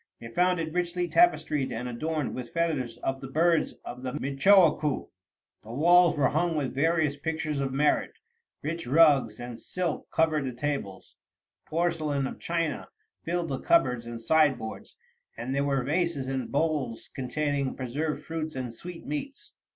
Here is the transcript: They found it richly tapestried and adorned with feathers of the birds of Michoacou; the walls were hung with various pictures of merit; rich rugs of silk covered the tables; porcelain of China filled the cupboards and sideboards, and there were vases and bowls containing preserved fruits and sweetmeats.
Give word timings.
They 0.19 0.29
found 0.29 0.59
it 0.59 0.73
richly 0.73 1.07
tapestried 1.07 1.71
and 1.71 1.87
adorned 1.87 2.33
with 2.33 2.49
feathers 2.49 2.97
of 3.03 3.21
the 3.21 3.27
birds 3.27 3.73
of 3.85 3.99
Michoacou; 4.01 5.09
the 5.61 5.71
walls 5.71 6.17
were 6.17 6.29
hung 6.29 6.55
with 6.55 6.73
various 6.73 7.17
pictures 7.17 7.59
of 7.59 7.71
merit; 7.71 8.13
rich 8.63 8.87
rugs 8.87 9.39
of 9.39 9.59
silk 9.59 10.09
covered 10.09 10.45
the 10.47 10.53
tables; 10.53 11.17
porcelain 11.67 12.25
of 12.25 12.39
China 12.39 12.89
filled 13.21 13.49
the 13.49 13.59
cupboards 13.59 14.07
and 14.07 14.19
sideboards, 14.19 14.95
and 15.37 15.53
there 15.53 15.63
were 15.65 15.83
vases 15.83 16.27
and 16.27 16.51
bowls 16.51 17.11
containing 17.13 17.75
preserved 17.75 18.23
fruits 18.25 18.55
and 18.55 18.73
sweetmeats. 18.73 19.51